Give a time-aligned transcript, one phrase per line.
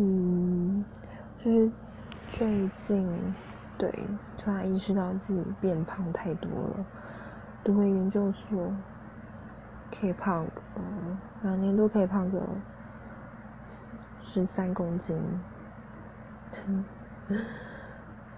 [0.00, 0.84] 嗯，
[1.38, 1.70] 就是
[2.32, 3.34] 最近
[3.76, 3.92] 对
[4.38, 6.86] 突然意识到自己变胖太多了，
[7.64, 8.72] 读个研究所
[9.90, 10.52] 可以胖个
[11.42, 12.40] 两年多可以胖个
[14.22, 15.16] 十三公斤，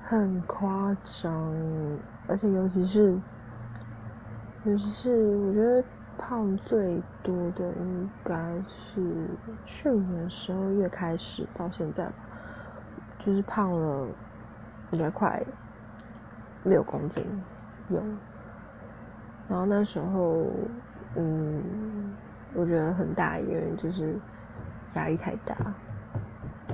[0.08, 1.52] 很夸张，
[2.26, 3.14] 而且尤其是
[4.64, 5.84] 尤其是我觉得。
[6.20, 9.26] 胖最多的应该是
[9.64, 12.12] 去年十二月开始到现在吧，
[13.18, 14.06] 就是胖了
[14.90, 15.42] 应该快
[16.64, 17.24] 六公斤
[17.88, 18.02] 有。
[19.48, 20.46] 然后那时候，
[21.16, 22.14] 嗯，
[22.54, 24.14] 我觉得很大一个原因就是
[24.94, 25.56] 压力太大，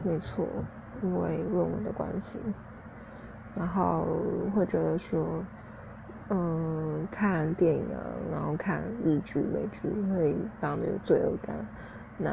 [0.05, 0.45] 没错，
[1.03, 2.33] 因为论文的关系，
[3.55, 4.05] 然后
[4.55, 5.41] 会觉得说。
[6.29, 7.99] 嗯，看电影啊，
[8.31, 11.57] 然后看日剧、美剧会非常的有罪恶感。
[12.19, 12.31] 那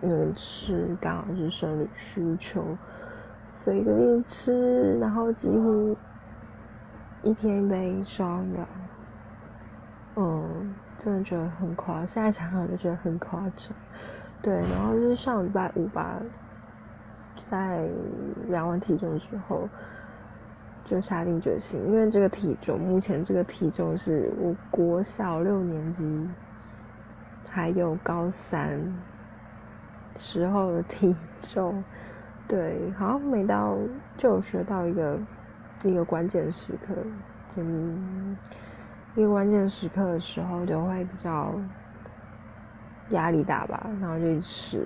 [0.00, 2.64] 那个吃刚好是生理需求，
[3.56, 5.96] 所以就一直吃，然后几乎
[7.22, 8.64] 一天一杯双的。
[10.14, 13.76] 嗯，真的觉得很夸，现在想想就觉得很夸张。
[14.42, 16.20] 对，然后就是上礼拜五吧，
[17.50, 17.88] 在
[18.48, 19.68] 量完体重之后。
[20.90, 26.28] 就下定决心，因为这个体重，目前这个体重是我国小六年级
[27.48, 28.82] 还有高三
[30.16, 31.14] 时候的体
[31.52, 31.84] 重。
[32.48, 33.78] 对，好像每到
[34.18, 35.16] 就学到一个
[35.84, 36.92] 一个关键时刻，
[37.54, 38.36] 嗯，
[39.14, 41.54] 一个关键时刻的时候就会比较
[43.10, 44.84] 压力大吧，然后就一吃。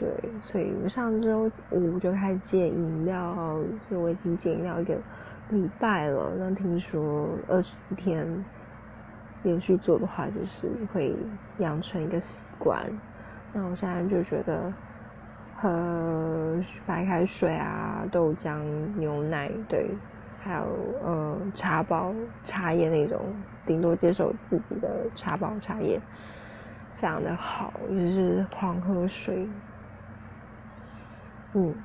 [0.00, 0.08] 对，
[0.40, 3.34] 所以我上周五就开始戒饮料，
[3.86, 4.94] 所以我已经戒饮料一个
[5.50, 6.34] 礼拜了。
[6.38, 8.26] 那听说二十天
[9.42, 11.14] 连续做的话，就是会
[11.58, 12.82] 养成一个习惯。
[13.52, 14.72] 那我现在就觉得
[15.54, 15.68] 喝
[16.86, 18.56] 白开水啊、豆浆、
[18.96, 19.86] 牛奶，对，
[20.38, 22.14] 还有呃茶包、
[22.44, 23.18] 茶叶那种，
[23.66, 26.00] 顶多接受自己的茶包、茶叶，
[26.94, 29.46] 非常的好，就是狂喝水。
[31.52, 31.84] 嗯，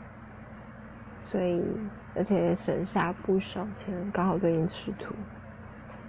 [1.24, 5.16] 所以而且省下不少钱，刚好最近吃土，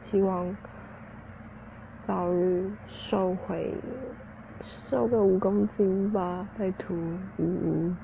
[0.03, 0.56] 希望
[2.03, 3.83] 早日瘦回
[4.61, 6.97] 瘦个五公斤吧，拜托，
[7.39, 7.99] 嗯嗯。